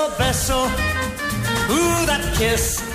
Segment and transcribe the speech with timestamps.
[0.00, 0.66] beso, beso.
[1.70, 2.89] Ooh, that kiss.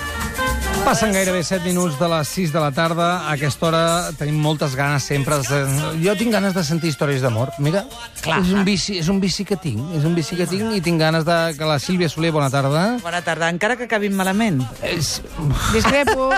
[0.85, 3.07] Passen gairebé 7 minuts de les 6 de la tarda.
[3.25, 5.39] A aquesta hora tenim moltes ganes sempre.
[5.41, 5.59] De...
[6.03, 7.49] Jo tinc ganes de sentir històries d'amor.
[7.57, 7.81] Mira,
[8.21, 8.37] Clar.
[8.43, 9.81] és un, vici, és un vici que tinc.
[9.97, 11.37] És un vici que tinc i tinc ganes de...
[11.57, 12.83] Que la Sílvia Soler, bona tarda.
[13.01, 14.61] Bona tarda, encara que acabin malament.
[14.85, 15.17] És...
[15.73, 16.29] Discrepo.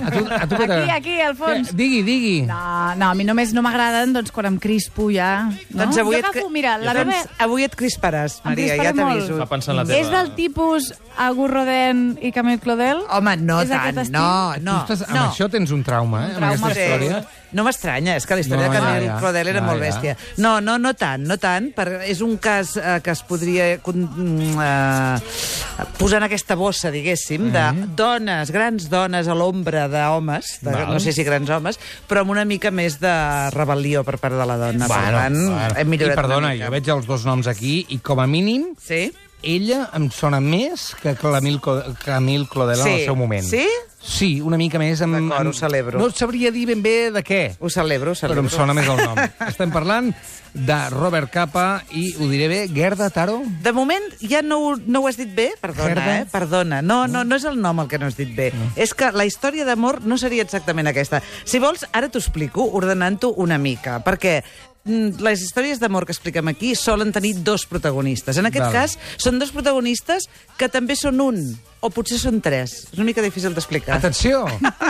[0.00, 0.94] A tu, a tu què Aquí, t'agrada?
[0.94, 1.70] aquí, al fons.
[1.70, 1.76] Què?
[1.76, 2.36] Digui, digui.
[2.48, 2.60] No,
[2.98, 5.48] no, a mi només no m'agraden doncs, quan em crispo ja.
[5.70, 5.82] No?
[5.84, 7.36] Doncs avui jo et, agafo, mira, la doncs meva...
[7.46, 9.36] avui et crisparàs, Maria, ja t'aviso.
[9.40, 10.00] Va pensar en la teva...
[10.00, 10.90] És del tipus
[11.20, 13.04] Agur Rodin i Camille Claudel?
[13.12, 14.16] Home, no És aquest tant, estil?
[14.18, 14.78] no, no.
[14.86, 15.26] tu estàs, amb no.
[15.30, 16.36] això tens un trauma, eh?
[16.36, 17.22] Un amb aquesta trauma, història.
[17.52, 19.18] No m'estranya, és que la història No, de ja, Camille ja.
[19.18, 19.86] Claudel era Ja, molt ja.
[19.88, 20.16] bèstia.
[20.38, 21.72] No, no, no tant, no tant.
[21.74, 26.92] Per, és un cas eh, que es podria con- mm, eh, posar en aquesta bossa,
[26.94, 27.64] diguéssim, de
[27.98, 32.70] dones, grans dones a l'ombra d'homes, no sé si grans homes, però amb una mica
[32.70, 33.10] més de
[33.50, 34.86] rebel·lió per part de la dona.
[34.86, 35.40] per tant,
[35.76, 36.66] hem I millorat perdona, una mica.
[36.66, 39.10] jo veig els dos noms aquí i com a mínim Sí?
[39.42, 42.92] Ella em sona més que Camille, Co- Camille Claudel en Sí.
[43.00, 43.44] el seu moment.
[43.46, 43.66] Sí?
[44.02, 45.02] Sí, una mica més.
[45.04, 45.50] Amb, D'acord, amb...
[45.50, 45.98] ho celebro.
[46.00, 48.42] No sabria dir ben bé de què, Ho celebro, ho però celebro.
[48.44, 49.18] em sona més el nom.
[49.48, 50.08] Estem parlant
[50.54, 53.42] de Robert Capa i, ho diré bé, Gerda Taro?
[53.62, 56.16] De moment ja no, ho- no ho has dit bé, perdona, Gerda?
[56.22, 56.26] eh?
[56.32, 56.80] Perdona.
[56.80, 58.52] No, no, no és el nom el que no has dit bé.
[58.74, 61.20] És que la història d'amor no seria exactament aquesta.
[61.44, 64.40] Si vols, ara t'ho explico ordenant-ho una mica, perquè
[64.84, 68.38] les històries d'amor que expliquem aquí solen tenir dos protagonistes.
[68.40, 68.72] En aquest Val.
[68.72, 70.24] cas, són dos protagonistes
[70.56, 71.36] que també són un,
[71.84, 72.86] o potser són tres.
[72.88, 73.98] És una mica difícil d'explicar.
[73.98, 74.46] Atenció,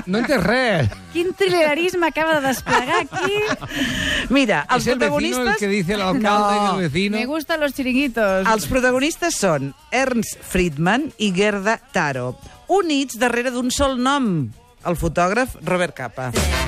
[0.06, 0.88] no entès res.
[1.12, 3.40] Quin trilerisme acaba de desplegar aquí.
[4.30, 5.46] Mira, els el protagonistes...
[5.54, 6.74] el que dice el alcalde No.
[6.78, 7.18] el vecino.
[7.18, 8.46] Me gustan los chiringuitos.
[8.46, 12.36] Els protagonistes són Ernst Friedman i Gerda Taro,
[12.70, 14.46] units darrere d'un sol nom,
[14.86, 16.30] el fotògraf Robert Capa.
[16.30, 16.59] presente.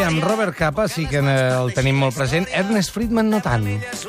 [0.00, 2.46] Aviam, Robert Capa sí que eh, el tenim molt present.
[2.56, 3.66] Ernest Friedman no tant.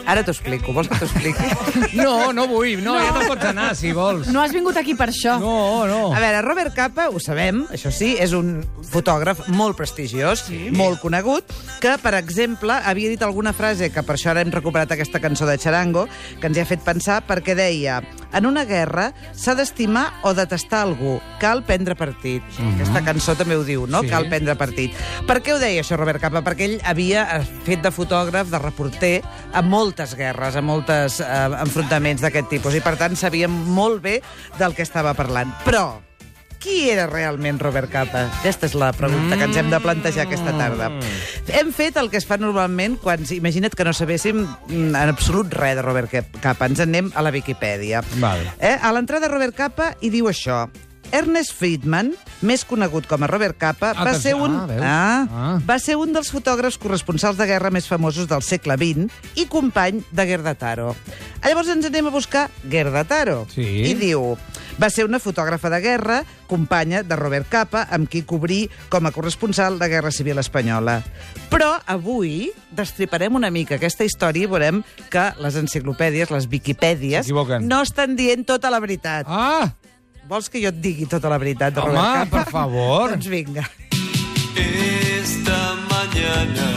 [0.08, 1.50] Ara t'ho explico, vols que t'ho expliqui?
[2.02, 2.80] No, no vull.
[2.80, 4.30] No, ja te'n pots anar, si vols.
[4.32, 5.36] No has vingut aquí per això.
[5.42, 6.00] No, no.
[6.16, 10.62] A veure, Robert Capa, ho sabem, això sí, és un fotògraf molt prestigiós, sí.
[10.76, 11.52] molt conegut,
[11.84, 15.50] que, per exemple, havia dit alguna frase, que per això ara hem recuperat aquesta cançó
[15.50, 16.08] de Charango,
[16.40, 18.00] que ens hi ha fet pensar, perquè deia
[18.32, 22.44] en una guerra s'ha d'estimar o detestar algú, cal prendre partit.
[22.44, 22.74] Mm -hmm.
[22.76, 24.02] Aquesta cançó també ho diu, no?
[24.02, 24.08] Sí.
[24.08, 24.96] Cal prendre partit.
[25.28, 26.44] Per què ho deia això, Robert Capa?
[26.46, 29.16] Perquè ell havia eh, fet de fotògraf, de reporter,
[29.54, 34.20] a moltes guerres, a moltes eh, enfrontaments d'aquest tipus, i per tant sabia molt bé
[34.60, 35.52] del que estava parlant.
[35.66, 36.00] Però,
[36.62, 38.28] qui era realment Robert Capa?
[38.40, 40.92] Aquesta és la pregunta que ens hem de plantejar aquesta tarda.
[41.58, 43.26] Hem fet el que es fa normalment quan...
[43.34, 46.70] Imagina't que no sabéssim mm, en absolut res de Robert Capa.
[46.70, 48.04] Ens en anem a la Viquipèdia.
[48.22, 48.46] Val.
[48.60, 48.78] Eh?
[48.78, 50.68] A l'entrada Robert Capa hi diu això.
[51.12, 54.22] Ernest Friedman, més conegut com a Robert Capa, va Atenció.
[54.22, 54.82] ser, un, Ah, veus?
[54.84, 55.60] ah, Ah.
[55.68, 60.04] va ser un dels fotògrafs corresponsals de guerra més famosos del segle XX i company
[60.12, 60.96] de Gerda Taro.
[61.44, 63.48] Llavors ens anem a buscar Gerda Taro.
[63.54, 63.62] Sí.
[63.92, 64.38] I diu...
[64.82, 69.12] Va ser una fotògrafa de guerra, companya de Robert Capa, amb qui cobrí com a
[69.12, 71.04] corresponsal de Guerra Civil Espanyola.
[71.52, 77.28] Però avui destriparem una mica aquesta història i veurem que les enciclopèdies, les Viquipèdies,
[77.62, 79.26] no estan dient tota la veritat.
[79.28, 79.74] Ah,
[80.32, 82.44] Vols que jo et digui tota la veritat de Home, Robert Capa?
[82.46, 83.10] per favor.
[83.16, 83.66] Doncs vinga.
[84.56, 85.58] Esta
[85.90, 86.70] mañana,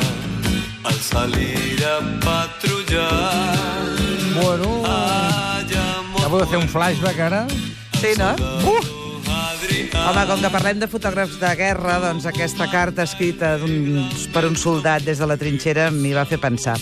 [0.82, 3.86] al salir a patrullar,
[4.40, 4.82] bueno...
[6.18, 7.46] Ja podeu fer un flashback, ara?
[8.00, 8.34] Sí, no?
[8.66, 9.03] Uh!
[9.74, 14.54] Home, com que parlem de fotògrafs de guerra, doncs aquesta carta escrita un, per un
[14.60, 16.76] soldat des de la trinxera m'hi va fer pensar.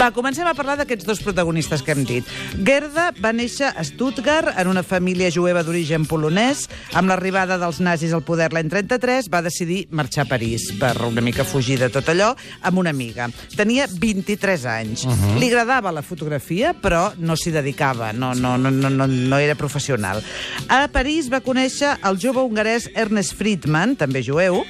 [0.00, 2.26] Va, comencem a parlar d'aquests dos protagonistes que hem dit.
[2.66, 6.64] Gerda va néixer a Stuttgart en una família jueva d'origen polonès.
[6.98, 11.22] Amb l'arribada dels nazis al poder l'any 33 va decidir marxar a París per una
[11.22, 12.32] mica fugir de tot allò
[12.62, 13.28] amb una amiga.
[13.54, 15.04] Tenia 23 anys.
[15.04, 15.38] Uh -huh.
[15.38, 19.54] Li agradava la fotografia, però no s'hi dedicava, no, no, no, no, no, no era
[19.54, 20.22] professional.
[20.68, 24.62] A París va conèixer el jove hongarès Ernest Friedman, també jueu,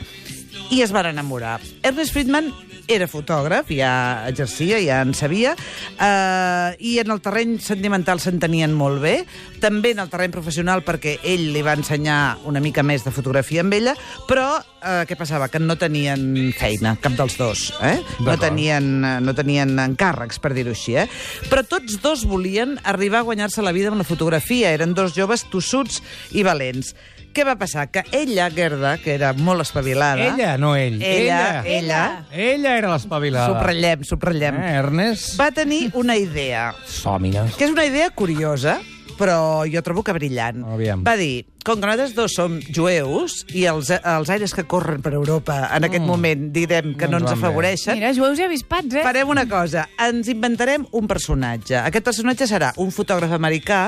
[0.72, 1.60] i es van enamorar.
[1.84, 2.50] Ernest Friedman
[2.88, 5.54] era fotògraf, ja exercia, ja en sabia,
[6.00, 9.14] eh, i en el terreny sentimental s'entenien molt bé,
[9.62, 13.62] també en el terreny professional perquè ell li va ensenyar una mica més de fotografia
[13.62, 13.94] amb ella,
[14.28, 15.48] però eh, què passava?
[15.52, 17.68] Que no tenien feina, cap dels dos.
[17.82, 17.98] Eh?
[18.24, 18.90] No, tenien,
[19.22, 20.96] no tenien encàrrecs, per dir-ho així.
[20.98, 21.08] Eh?
[21.50, 24.72] Però tots dos volien arribar a guanyar-se la vida amb la fotografia.
[24.74, 26.94] Eren dos joves tossuts i valents.
[27.32, 27.86] Què va passar?
[27.90, 30.20] Que ella, Gerda, que era molt espavilada...
[30.34, 30.98] Ella, no ell.
[31.02, 32.00] Ella, ella,
[32.30, 33.46] Ella era l'espavilada.
[33.54, 35.36] subratllem, subratllem, Eh, Ernest?
[35.40, 37.56] va tenir una idea, Sòmines.
[37.56, 38.78] que és una idea curiosa,
[39.18, 40.62] però jo trobo que brillant.
[40.64, 41.02] Aviam.
[41.04, 45.14] Va dir, com que nosaltres dos som jueus i els, els aires que corren per
[45.14, 48.98] Europa en aquest moment, direm que No no ens ens afavoreixen, Mira, jueus i avispats,
[48.98, 49.04] eh?
[49.06, 51.78] Farem una cosa, ens inventarem un personatge.
[51.78, 53.84] Aquest personatge serà un fotògraf americà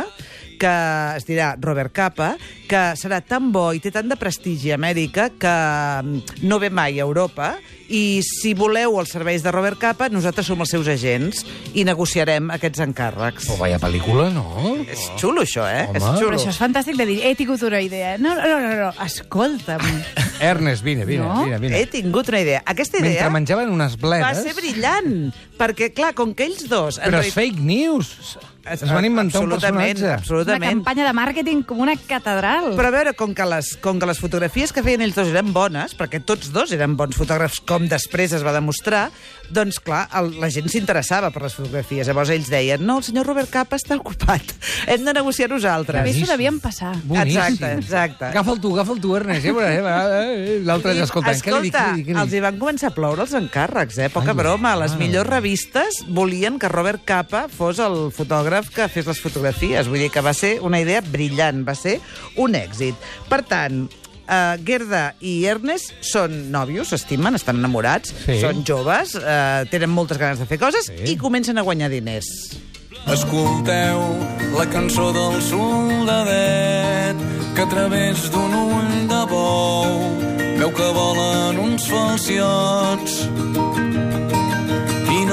[0.54, 0.70] que
[1.16, 2.34] es dirà Robert Capa,
[2.70, 6.70] que serà tan bo i té tant de prestigi a Amèrica que mm, no ve
[6.70, 7.56] mai a Europa
[7.92, 11.42] i si voleu els serveis de Robert Capa, nosaltres som els seus agents
[11.76, 13.48] i negociarem aquests encàrrecs.
[13.50, 14.46] Però vaya pel·lícula, no?
[14.88, 15.84] És xulo, això, eh?
[15.90, 15.98] Home.
[15.98, 16.38] És Però xulo.
[16.38, 18.16] això és fantàstic de dir, he tingut una idea.
[18.18, 19.82] No, no, no, no, escolta'm.
[20.40, 21.44] Ernest, vine, vine, No?
[21.44, 21.80] vine, vine.
[21.80, 22.62] He tingut una idea.
[22.66, 24.26] Aquesta idea Mentre menjaven unes bledes...
[24.26, 27.00] va ser brillant, perquè, clar, com que ells dos...
[27.02, 28.14] Però és fake news.
[28.64, 30.04] Es van inventar un Absolutament, personatge.
[30.06, 30.70] Una Absolutament.
[30.72, 32.70] campanya de màrqueting com una catedral.
[32.78, 35.52] Però a veure, com que, les, com que les fotografies que feien ells dos eren
[35.52, 39.10] bones, perquè tots dos eren bons fotògrafs, com després es va demostrar,
[39.52, 42.08] doncs, clar, el, la gent s'interessava per les fotografies.
[42.08, 44.54] Llavors ells deien, no, el senyor Robert Capa està ocupat,
[44.92, 46.16] hem de negociar També nosaltres.
[46.16, 46.94] s'ho devien passar.
[47.04, 47.36] Boníssim.
[47.36, 48.24] Exacte, exacte.
[48.32, 49.44] Agafa'l tu, agafa'l tu, Ernest.
[49.44, 49.52] Eh,
[49.84, 51.36] va, eh, L'altre ja escoltant.
[51.36, 52.38] Què li dic, Escolta, què li dic, què li els dic?
[52.40, 54.08] hi van començar a ploure els encàrrecs, eh?
[54.08, 54.72] Poca Ai, broma.
[54.80, 55.04] Les mare.
[55.04, 59.88] millors revistes volien que Robert Capa fos el fotògraf que fes les fotografies.
[59.88, 62.00] Vull dir que va ser una idea brillant, va ser
[62.36, 62.94] un èxit.
[63.28, 63.88] Per tant,
[64.24, 68.40] Uh, Gerda i Ernest són nòvios, s'estimen, estan enamorats, Sí.
[68.40, 71.12] són joves, uh, tenen moltes ganes de fer coses Sí.
[71.12, 72.56] i comencen a guanyar diners.
[73.06, 74.00] Escolteu
[74.56, 77.16] la cançó del soldadet
[77.54, 80.16] que a través d'un ull de bou
[80.56, 83.28] veu que volen uns falciots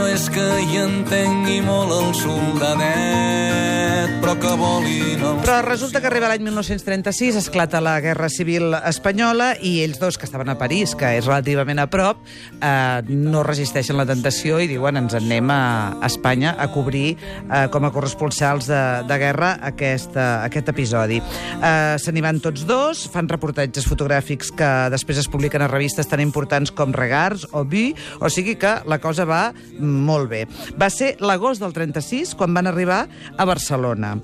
[0.02, 3.82] no és que hi entengui molt el soldadet
[4.22, 9.56] però que volin els Però resulta que arriba l'any 1936, esclata la Guerra Civil Espanyola
[9.66, 12.22] i ells dos, que estaven a París, que és relativament a prop,
[12.62, 15.62] eh, no resisteixen la tentació i diuen ens en anem a
[16.06, 21.22] Espanya a cobrir eh, com a corresponsals de, de guerra aquest, eh, aquest episodi.
[21.22, 26.10] Eh, Se n'hi van tots dos, fan reportatges fotogràfics que després es publiquen a revistes
[26.10, 27.90] tan importants com Regars o Vi,
[28.20, 29.44] o sigui que la cosa va
[29.92, 30.46] molt bé.
[30.80, 33.04] Va ser l'agost del 36 quan van arribar
[33.38, 34.16] a Barcelona.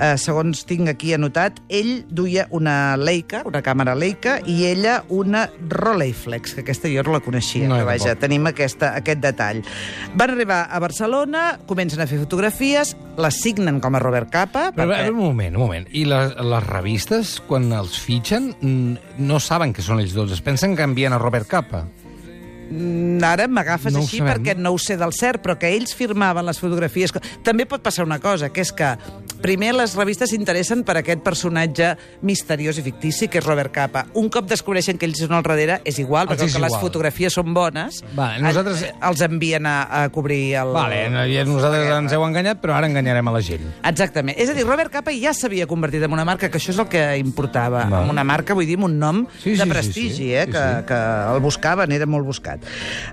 [0.00, 5.46] Eh, segons tinc aquí anotat, ell duia una Leica, una càmera Leica, i ella una
[5.68, 8.20] Rolleiflex, que aquesta jo no la coneixia, No, jo vaja, tampoc.
[8.24, 9.62] tenim aquesta, aquest detall.
[10.14, 14.88] Van arribar a Barcelona, comencen a fer fotografies, les signen com a Robert Capa, Però,
[14.90, 15.10] perquè...
[15.10, 15.86] un moment, un moment.
[15.92, 18.54] I les, les revistes, quan els fitxen,
[19.18, 20.32] no saben que són ells dos.
[20.32, 21.84] Es pensen que envien a Robert Capa.
[22.70, 26.46] Mm, Ara m'agafes No així perquè no ho sé del cert, però que ells firmaven
[26.46, 27.12] les fotografies...
[27.44, 28.94] També pot passar una cosa, que és que
[29.42, 31.94] primer les revistes s'interessen per aquest personatge
[32.26, 34.04] misteriós i fictici, que és Robert Capa.
[34.14, 36.64] Un cop descobreixen que ells són al darrere, és igual, Els perquè és com que
[36.66, 36.82] les igual.
[36.84, 40.72] fotografies són bones, Vale, nosaltres- el- els envien a, a cobrir el...
[40.76, 43.64] Vale, no, i nosaltres ens heu enganyat, però ara enganyarem a la gent.
[43.84, 44.36] Exactament.
[44.38, 46.88] És a dir, Robert Capa ja s'havia convertit en una marca, que això és el
[46.92, 47.84] que importava.
[47.90, 48.04] Val.
[48.04, 50.32] En una marca, vull dir, amb un nom Sí, sí, de sí, prestigi, sí.
[50.34, 50.44] eh?
[50.46, 50.84] Sí, que, sí.
[50.86, 51.00] que
[51.34, 52.60] el buscaven, era molt buscat.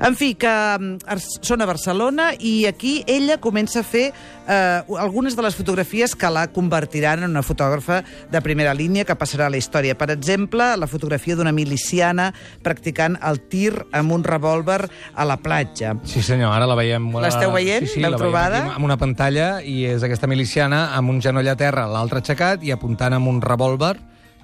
[0.03, 0.97] En fi, que mm,
[1.41, 6.29] són a Barcelona i aquí ella comença a fer eh, algunes de les fotografies que
[6.33, 9.95] la convertiran en una fotògrafa de primera línia que passarà a la història.
[9.97, 12.31] Per exemple, la fotografia d'una miliciana
[12.65, 14.81] practicant el tir amb un revòlver
[15.15, 15.95] a la platja.
[16.03, 17.09] Sí, senyor, ara la veiem...
[17.23, 17.85] L'esteu veient?
[17.87, 18.63] Sí, sí, L'heu la veiem trobada?
[18.65, 22.63] aquí amb una pantalla i és aquesta miliciana amb un genoll a terra, l'altre aixecat
[22.65, 23.95] i apuntant amb un revòlver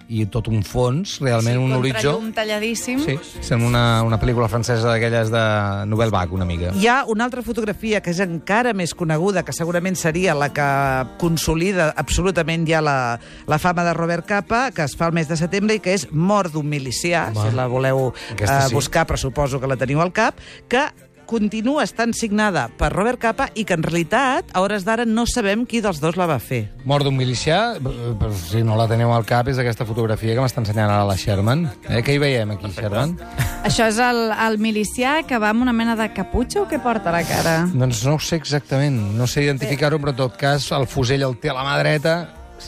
[0.09, 2.15] i tot un fons, realment un horitzó.
[2.17, 2.99] Contrallum talladíssim.
[3.03, 5.43] Sí, sembla una, una pel·lícula francesa d'aquelles de
[5.89, 6.73] Nouvelle Vague, una mica.
[6.75, 10.67] Hi ha una altra fotografia que és encara més coneguda, que segurament seria la que
[11.21, 12.97] consolida absolutament ja la,
[13.47, 16.07] la fama de Robert Capa, que es fa el mes de setembre i que és
[16.11, 18.77] Mort d'un milicià, Home, si la voleu aquesta eh, sí.
[18.77, 20.87] buscar, però suposo que la teniu al cap, que
[21.33, 25.63] continua estant signada per Robert Capa i que en realitat, a hores d'ara, no sabem
[25.65, 26.67] qui dels dos la va fer.
[26.85, 30.61] Mort d'un milicià, però si no la teniu al cap, és aquesta fotografia que m'està
[30.61, 31.65] ensenyant ara la Sherman.
[31.87, 33.15] Eh, què hi veiem aquí, Sherman?
[33.65, 37.09] Això és el, el milicià que va amb una mena de caputxa o què porta
[37.09, 37.57] a la cara?
[37.73, 41.39] Doncs no ho sé exactament, no sé identificar-ho, però en tot cas el fusell el
[41.41, 42.17] té a la mà dreta,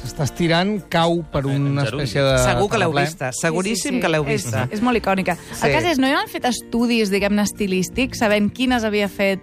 [0.02, 2.34] s'està estirant, cau per una espècie de...
[2.44, 4.02] Segur que l'heu vista, seguríssim Sí, sí, sí.
[4.04, 4.66] que l'heu És- vista.
[4.72, 5.38] És, molt icònica.
[5.52, 5.62] Sí.
[5.68, 9.40] El cas és, no hi han fet estudis, diguem-ne, estilístics, sabent quines havia fet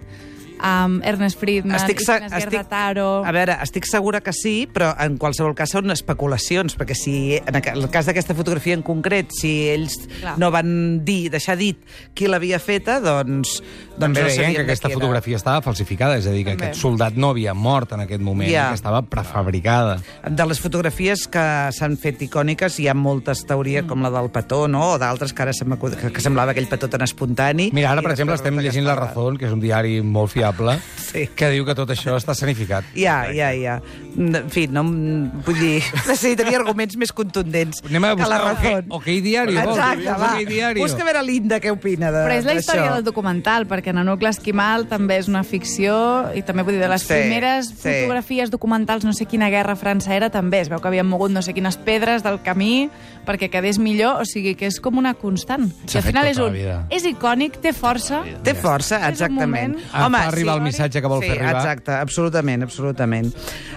[0.63, 3.07] amb Ernest Friedman, Estic, se- Ignaz estic, Gerda-Taro...
[3.27, 7.59] a veure, estic segura que sí, però en qualsevol cas són especulacions, perquè si en
[7.59, 10.37] el cas d'aquesta fotografia en concret, si ells Clar.
[10.39, 11.77] no van dir, deixar dit
[12.15, 16.31] qui l'havia feta, doncs, doncs També no deien que aquesta fotografia estava falsificada, és a
[16.31, 16.69] dir, que També.
[16.71, 18.69] aquest soldat no havia mort en aquest moment, Ja.
[18.69, 19.99] que estava prefabricada.
[20.29, 21.43] De les fotografies que
[21.75, 24.93] s'han fet icòniques hi ha moltes teories, com la del petó, no?
[24.93, 27.69] o d'altres que ara se m'acut- que, que semblava aquell petó tan espontani.
[27.73, 30.52] Mira, ara, I per exemple, estem llegint La Razón, que és un diari molt fiable,
[31.13, 31.27] Sí.
[31.35, 32.83] que diu que tot això està escenificat.
[32.97, 33.75] Ja, ja, ja.
[34.17, 34.81] En fi, no,
[35.45, 38.53] vull dir, necessitaria arguments més contundents Anem a que la raó.
[38.53, 39.77] ok, ok diari, vols?
[39.77, 40.31] Exacte, va.
[40.47, 40.81] diari.
[40.81, 44.21] Busca a veure l'Inda què opina de- Però és la història del documental, perquè Nanuc
[44.25, 47.89] l'Esquimal també és una ficció i també vull dir, de les Sí, primeres sí.
[47.89, 51.41] fotografies documentals, no sé quina guerra França era, també es veu que havien mogut no
[51.41, 52.89] sé quines pedres del camí
[53.25, 55.69] perquè quedés millor, o sigui que és com una constant.
[55.93, 56.87] I al final és tota la un...
[56.91, 59.77] És icònic, té força, Té força, És exactament.
[59.77, 61.61] moment- fa arribar el missatge que vol sí, fer arribar.
[61.61, 63.31] exacte, absolutament, absolutament.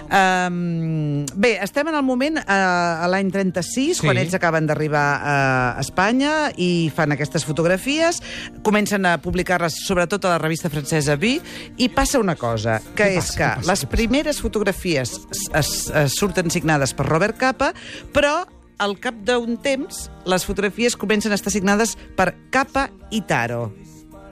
[0.07, 4.05] Um, bé, estem en el moment, uh, a l'any 36, Sí.
[4.05, 5.35] quan ells acaben d'arribar a
[5.81, 8.21] Espanya i fan aquestes fotografies,
[8.63, 11.37] comencen a publicar-les sobretot a la revista francesa Vi,
[11.77, 13.89] i passa una cosa, que Què és passa, que passa, les passa?
[13.89, 17.73] primeres fotografies es, es, es surten signades per Robert Capa,
[18.13, 18.45] però
[18.79, 23.73] al cap d'un temps les fotografies comencen a estar signades per Capa i Taro.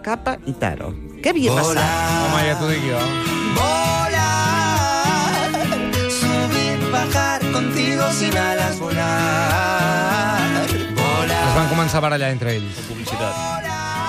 [0.05, 0.94] Capa i Taro.
[1.25, 1.79] Què havia passat?
[1.82, 3.00] Home, ja t'ho dic jo.
[3.58, 5.55] Volar,
[6.13, 10.67] subir, bajar contigo sin alas, volar,
[11.00, 11.39] volar.
[11.39, 12.77] Es van començar a barallar entre ells.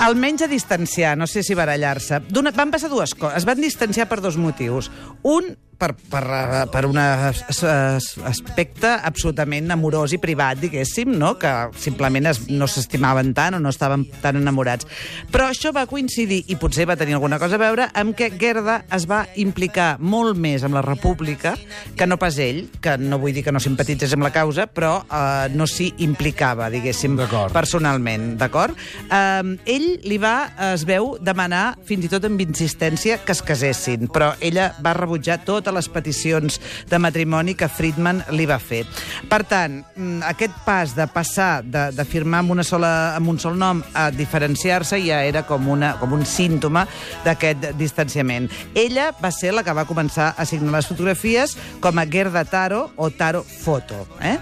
[0.04, 2.20] Almenys a distanciar, no sé si barallar-se.
[2.52, 3.40] Van passar dues coses.
[3.40, 4.90] Es van distanciar per dos motius.
[5.24, 11.34] Un, per, per, eh, per un as- as- aspecte absolutament amorós i privat, diguéssim, no?
[11.38, 14.86] que simplement es, no s'estimaven tant o no estaven tan enamorats.
[15.32, 18.82] Però això va coincidir, i potser va tenir alguna cosa a veure, amb que Gerda
[18.94, 21.56] es va implicar molt més amb la República
[21.96, 24.98] que no pas ell, que no vull dir que no simpatitzés amb la causa, però
[25.04, 27.18] eh, no s'hi implicava, diguéssim,
[27.52, 28.76] personalment, d'acord?
[29.10, 34.08] Um, ell li va, es veu, demanar, fins i tot amb insistència, que es casessin,
[34.12, 38.84] però ella va rebutjar totes les peticions de matrimoni que Friedman li va fer.
[39.28, 43.38] Per tant, mm, aquest pas de passar de, de firmar amb, una sola, amb un
[43.42, 46.86] sol nom a diferenciar-se ja era com, una, com un símptoma
[47.24, 48.48] d'aquest distanciament.
[48.74, 52.90] Ella va ser la que va començar a signar les fotografies com a Gerda Taro
[52.96, 54.06] o Taro Foto.
[54.22, 54.36] Eh?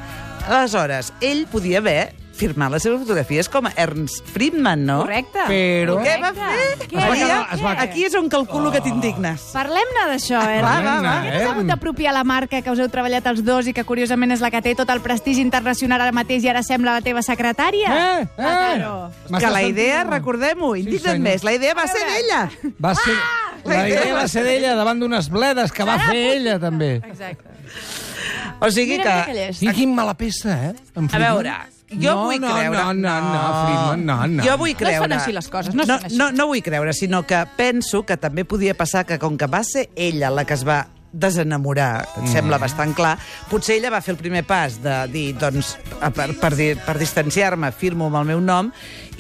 [0.45, 5.01] Aleshores, ell podia haver firmat les seves fotografies com a Ernst Friedman, no?
[5.05, 5.45] correcte.
[5.49, 6.89] Però- Què va fer?
[6.89, 6.97] Què?
[6.97, 9.41] Es va Maria, quedar- es va- aquí és on calculo que t'indignes.
[9.53, 10.61] Parlem-ne d'això, eh?
[10.63, 11.15] Va, va, va.
[11.25, 14.33] Què t'has hagut d'apropiar la marca que us heu treballat els dos i que curiosament
[14.33, 17.23] és la que té tot el prestigi internacional ara mateix i ara sembla la teva
[17.23, 17.95] secretària?
[18.21, 18.85] Eh, eh.
[19.39, 21.29] Que la idea, recordem-ho, indigna't senyor.
[21.31, 22.51] més, la idea va ser d'ella.
[22.79, 23.15] Va ser...
[23.65, 26.97] La La idea va ser d'ella davant d'unes bledes que va fer ella, també.
[26.97, 27.49] Exacte.
[28.61, 29.53] O sigui Mira, mira que...
[29.59, 29.65] que.
[29.65, 30.75] I quin mala peça, eh?
[30.95, 31.55] A veure,
[32.01, 32.79] jo no, vull no, creure...
[32.79, 34.45] No, no, no, Friedman, no, no.
[34.47, 35.15] Jo vull No es fan creure...
[35.21, 36.17] així les coses, no no, així.
[36.17, 39.63] no, no vull creure, sinó que penso que també podia passar que com que va
[39.65, 40.85] ser ella la que es va
[41.15, 43.13] desenamorar, em sembla bastant clar,
[43.47, 45.77] potser ella va fer el primer pas de dir, doncs,
[46.15, 48.73] per, per, dir- per distanciar-me, firmo amb el meu nom,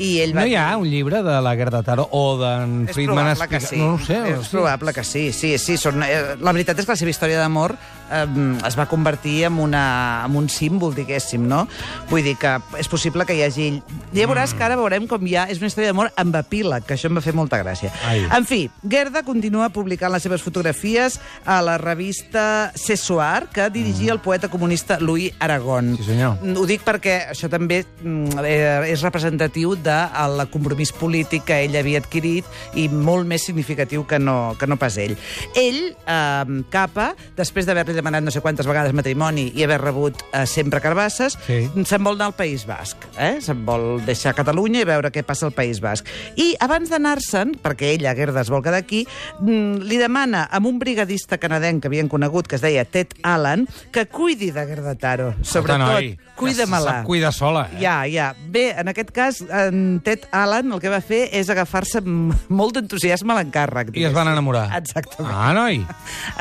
[0.02, 0.42] i ell va...
[0.42, 3.60] No hi ha un llibre de la Gerda Taro o d'en És Friedman probable que
[3.62, 3.78] explica- sí.
[3.78, 4.18] No ho sé.
[4.40, 5.76] És probable que sí, sí, sí.
[5.78, 7.76] Són, eh, la veritat és que la seva història d'amor
[8.10, 8.26] eh,
[8.66, 11.66] es va convertir en, una, en un símbol, diguéssim, no?
[12.10, 13.68] Vull dir que és possible que hi hagi...
[14.14, 14.58] Ja veuràs Mm.
[14.58, 15.46] que ara veurem com hi ha...
[15.50, 17.90] És una història d'amor amb epíleg, que això em va fer molta gràcia.
[18.06, 18.24] Ai.
[18.36, 24.20] En fi, Gerda continua publicant les seves fotografies a la revista Sessoir, que dirigia el
[24.20, 25.92] poeta comunista Louis Aragón.
[25.92, 25.96] Mm.
[25.96, 26.36] Sí, senyor.
[26.42, 31.62] Mm, Ho dic perquè això també mm, eh, és representatiu de el compromís polític que
[31.64, 32.44] ell havia adquirit
[32.78, 35.16] i molt més significatiu que no, que no pas ell.
[35.56, 40.44] Ell, eh, Capa, després d'haver-li demanat no sé quantes vegades matrimoni i haver rebut eh,
[40.46, 41.68] sempre carbasses, Sí.
[41.84, 42.96] se'n vol anar al País Basc.
[43.18, 43.38] Eh?
[43.40, 46.06] Se'n vol deixar Catalunya i veure què passa al País Basc.
[46.36, 49.06] I abans d'anar-se'n, perquè ella, Gerda, es vol quedar aquí,
[49.40, 53.66] mm, li demana amb un brigadista canadenc que havien conegut, que es deia Ted Allen,
[53.92, 55.34] que cuidi de Gerda Taro.
[55.42, 56.98] Sobretot, cuida-me-la.
[57.00, 57.80] Sap cuidar sola, eh?
[57.82, 58.32] Ja, ja.
[58.50, 62.78] Bé, en aquest cas, en Ted Allen el que va fer és agafar-se amb molt
[62.78, 63.94] d'entusiasme a l'encàrrec.
[63.98, 64.68] I es van enamorar.
[64.78, 65.32] Exactament.
[65.34, 65.80] Ah, noi.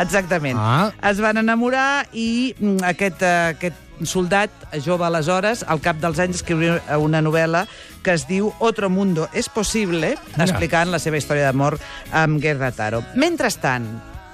[0.01, 0.59] Exactament.
[0.59, 0.91] Ah.
[1.09, 4.51] Es van enamorar i mm, aquest, eh, aquest soldat
[4.83, 7.65] jove aleshores, al cap dels anys, escriu una novel·la
[8.03, 11.77] que es diu Otro mundo es posible, explicant la seva història d'amor
[12.11, 13.03] amb Gerda Taro.
[13.15, 13.87] Mentrestant,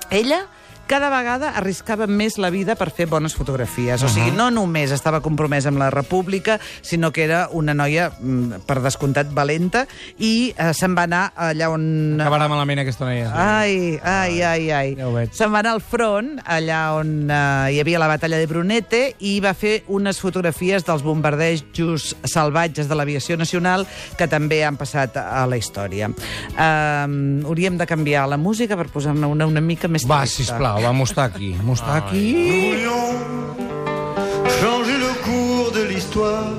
[0.09, 0.45] ella
[0.89, 4.01] cada vegada arriscava més la vida per fer bones fotografies.
[4.01, 8.63] O sigui, no només estava compromesa amb la República, sinó que era una noia, mm,
[8.65, 9.85] per descomptat, valenta,
[10.17, 11.83] i eh, se'n va anar allà on...
[12.17, 13.29] Acabarà malament aquesta noia.
[13.33, 14.95] Ai, ai, ai, ai.
[14.97, 15.35] Ja ho veig.
[15.37, 19.35] Se'n va anar al front, allà on eh, hi havia la batalla de Brunete, i
[19.45, 23.85] va fer unes fotografies dels bombardejos salvatges de l'aviació nacional
[24.17, 26.09] que també han passat a la història.
[26.09, 30.78] Um, hauríem de canviar la música per posar-ne una una mica més Va, sisplau,
[31.73, 32.33] està aquí.
[32.49, 33.09] Nous voulions
[34.59, 36.53] changer le cours de l'histoire.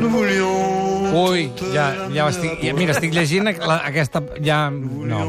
[0.00, 0.79] Nous voulions.
[1.16, 2.60] Ui, ja, ja estic...
[2.62, 4.22] Ja, mira, estic llegint la, aquesta...
[4.44, 4.68] Ja...
[4.70, 5.24] No.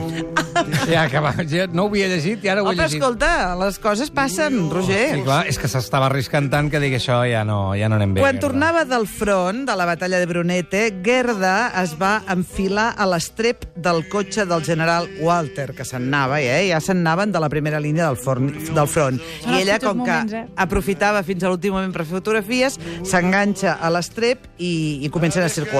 [0.91, 2.99] Ja, que va, ja, no ho havia llegit i ara ho he Home, llegit.
[2.99, 5.15] escolta, les coses passen, Roger.
[5.15, 8.13] Sí, clar, és que s'estava arriscant tant que dic això ja no, ja no anem
[8.17, 8.21] bé.
[8.21, 8.47] Quan Gerda.
[8.47, 14.03] tornava del front de la batalla de Brunete, Gerda es va enfilar a l'estrep del
[14.11, 16.67] cotxe del general Walter, que se'n anava, eh?
[16.69, 19.17] ja se'n anaven de la primera línia del, forn, del front.
[19.41, 20.45] Són I ella, com que moments, eh?
[20.61, 25.49] aprofitava fins a l'últim moment per fer fotografies, s'enganxa a l'estrep i, i comencen a
[25.49, 25.70] circular.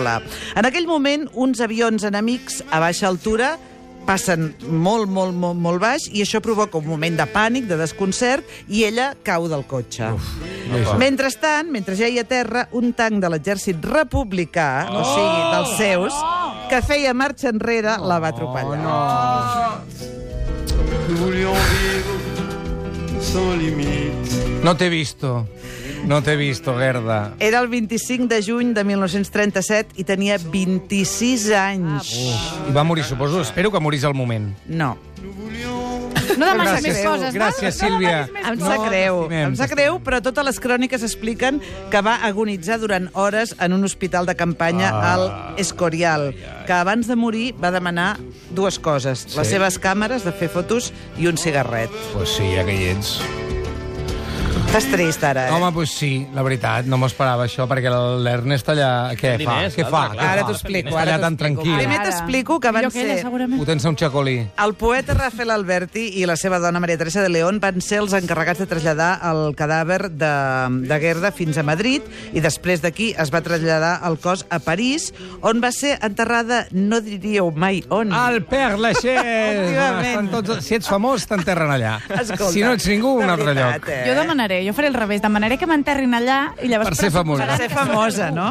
[0.56, 3.58] En aquell moment, uns avions enemics a baixa altura
[4.06, 8.48] passen molt, molt, molt, molt baix i això provoca un moment de pànic, de desconcert,
[8.68, 10.12] i ella cau del cotxe.
[10.16, 15.76] Uf, Mentrestant, mentre ja hi a terra, un tanc de l'exèrcit republicà, o sigui, dels
[15.78, 16.18] seus,
[16.72, 18.80] que feia marxa enrere, la va atropellar.
[21.10, 24.64] Nous voulions vivre sans limite.
[24.64, 25.46] No t'he visto.
[26.06, 27.34] No t'he visto, Gerda.
[27.40, 32.10] Era el 25 de juny de 1937 i tenia 26 anys.
[32.68, 33.42] I va morir, suposo.
[33.42, 34.52] Espero que morís al moment.
[34.68, 34.98] No.
[36.38, 37.88] No demanis Gràcies, més coses, gràcies, no?
[37.88, 38.22] Sílvia.
[38.32, 41.60] No Em No, sap greu, t'estimem, em sap greu, però totes les cròniques expliquen
[41.92, 45.14] que va agonitzar durant hores en un hospital de campanya Ah.
[45.14, 46.34] al Escorial,
[46.66, 48.18] que abans de morir va demanar
[48.50, 49.54] dues coses, les Sí.
[49.54, 51.92] seves càmeres de fer fotos i un cigarret.
[52.14, 53.20] Pues sí, ja que hi ets.
[54.72, 55.52] Estàs trist, ara, eh?
[55.52, 58.92] Home, pues sí, la veritat, no m'ho esperava això, perquè l'Ernest allà...
[59.20, 59.40] Què fa?
[59.42, 60.04] diners, Què fa?
[60.14, 60.28] clar.
[60.30, 61.66] Ara t'ho explico, Està ara allà t'ho tan explico.
[61.66, 61.74] tranquil.
[61.82, 63.18] Primer t'explico que van ser...
[63.60, 64.36] Potença un xacolí.
[64.64, 68.16] El poeta Rafael Alberti i la seva dona Maria Teresa de León van ser els
[68.16, 70.32] encarregats de traslladar el cadàver de,
[70.88, 75.10] de Gerda fins a Madrid i després d'aquí es va traslladar el cos a París,
[75.44, 78.16] on va ser enterrada, no diríeu mai on.
[78.16, 80.16] Al Père Lachaise!
[80.32, 81.98] Tots, si ets famós, t'enterren allà.
[82.08, 83.92] Escolta, si no ets ningú, un altre veritat, lloc.
[83.92, 84.02] Eh?
[84.08, 86.92] Jo demanaré, jo faré el revés, demanaré que m'enterrin allà i llavors...
[86.92, 87.46] Per ser famosa.
[87.48, 88.50] Per ser famosa, no?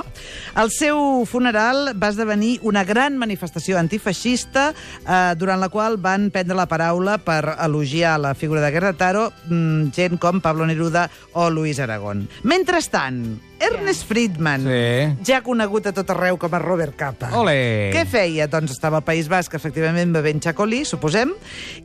[0.60, 6.58] El seu funeral va esdevenir una gran manifestació antifeixista eh, durant la qual van prendre
[6.58, 11.50] la paraula per elogiar la figura de Gerda Taro mm, gent com Pablo Neruda o
[11.50, 12.28] Luis Aragón.
[12.42, 15.24] Mentrestant, Ernest Friedman, Sí.
[15.32, 17.28] ja conegut a tot arreu com a Robert Capa.
[17.36, 17.90] Ole!
[17.92, 18.46] Què feia?
[18.48, 21.34] Doncs estava al País Basc, efectivament, bevent xacolí, suposem,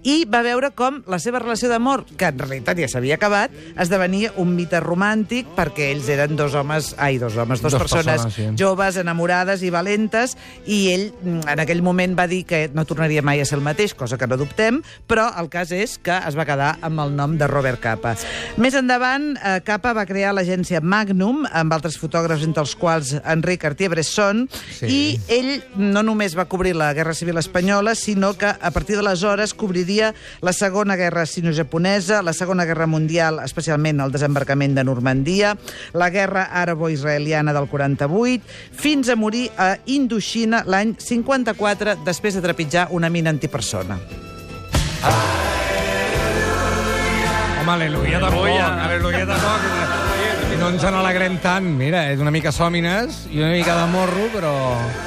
[0.03, 4.31] i va veure com la seva relació d'amor, que en realitat ja s'havia acabat, esdevenia
[4.37, 8.33] un mite romàntic perquè ells eren dos homes, ai, dos homes, dos, Dos persones, persones,
[8.35, 8.47] sí.
[8.63, 13.21] joves, enamorades i valentes, i ell mm, en aquell moment va dir que no tornaria
[13.21, 16.37] mai a ser el mateix, cosa que no dubtem, però el cas és que es
[16.39, 18.15] va quedar amb el nom de Robert Capa.
[18.55, 23.61] Més endavant, eh, Capa va crear l'agència Magnum, amb altres fotògrafs, entre els quals Enric
[23.61, 24.49] Cartier-Bresson,
[24.79, 24.85] Sí.
[24.85, 29.53] i ell no només va cobrir la Guerra Civil Espanyola, sinó que a partir d'aleshores
[29.53, 35.57] cobriria la Segona Guerra Sino-Japonesa, la Segona Guerra Mundial, especialment el desembarcament de Normandia,
[35.93, 42.87] la Guerra Àrabo-Israeliana del 48, fins a morir a Indoxina l'any 54, després de trepitjar
[42.91, 43.99] una mina antipersona.
[47.61, 50.14] Home, aleluia tampoc, aleluia tampoc.
[50.55, 51.65] I no ens n'alegrem tant.
[51.75, 54.53] Mira, és una mica sòmines i una mica de morro, però...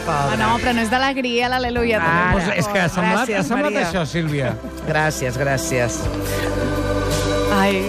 [0.04, 2.02] Ah, no, però no és d'alegria, l'al·leluia.
[2.02, 2.10] Ara.
[2.12, 2.34] també.
[2.36, 3.86] Pues és que ha semblat, Gràcies, ha semblat Maria.
[3.88, 4.52] això, Sílvia.
[4.90, 6.02] Gràcies, gràcies.
[7.56, 7.80] Ai,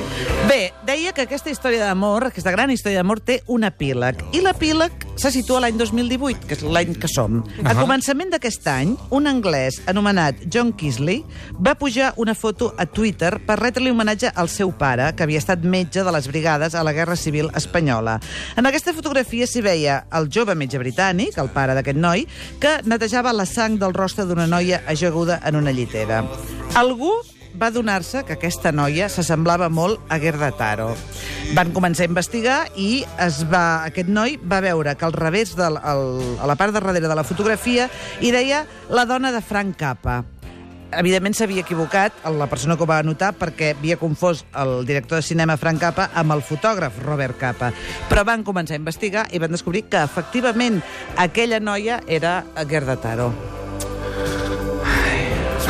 [0.48, 4.24] Bé, deia que aquesta història d'amor, aquesta gran història d'amor, té un epíleg.
[4.34, 7.42] I l'epíleg se situa l'any 2018, que és l'any que som.
[7.68, 11.26] A començament d'aquest any, un anglès anomenat John Kisley
[11.60, 15.66] va pujar una foto a Twitter per retre-li homenatge al seu pare, que havia estat
[15.68, 18.20] metge de les brigades a la Guerra Civil Espanyola.
[18.56, 22.24] En aquesta fotografia s'hi veia el jove metge britànic, el pare d'aquest noi,
[22.64, 26.24] que netejava la sang del rostre d'una noia ajaguda en una llitera.
[26.80, 27.12] Algú
[27.56, 30.90] va adonar-se que aquesta noia s'assemblava molt a Gerda Taro.
[31.58, 35.78] Van començar a investigar i es va, aquest noi va veure que al revés, del,
[35.78, 36.04] al,
[36.40, 37.90] a la part de darrere de la fotografia,
[38.22, 40.22] hi deia la dona de Frank Cappa.
[40.90, 45.28] Evidentment s'havia equivocat la persona que ho va anotar perquè havia confós el director de
[45.28, 47.70] cinema Frank Cappa amb el fotògraf Robert Cappa.
[48.10, 50.82] Però van començar a investigar i van descobrir que efectivament
[51.18, 53.59] aquella noia era Gerda Taro.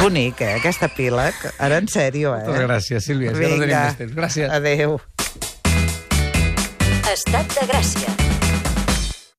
[0.02, 1.30] Bonic, eh, aquesta pila.
[1.60, 2.46] Ara en sèrio, eh?
[2.48, 3.32] Moltes gràcies, Sílvia.
[3.34, 3.84] Ja no tenim Vinga.
[3.86, 4.16] més temps.
[4.16, 4.50] Gràcies.
[4.52, 5.00] Adéu.
[7.10, 8.19] Estat de Gràcia.